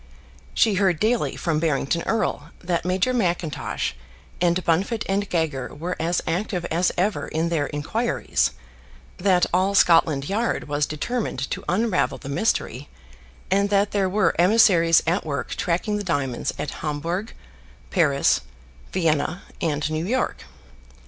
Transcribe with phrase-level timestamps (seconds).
[0.55, 3.93] She heard daily from Barrington Erle that Major Mackintosh
[4.41, 8.49] and Bunfit and Gager were as active as ever in their inquiries,
[9.19, 12.89] that all Scotland Yard was determined to unravel the mystery,
[13.51, 17.33] and that there were emissaries at work tracking the diamonds at Hamburg,
[17.91, 18.41] Paris,
[18.91, 20.45] Vienna, and New York.